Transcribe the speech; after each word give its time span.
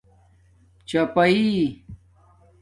چپݳئئ 0.89 1.59